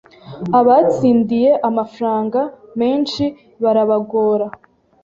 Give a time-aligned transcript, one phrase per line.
[0.59, 2.41] abatsindiye amafaranga
[2.79, 3.23] menshi
[3.63, 4.45] barabagora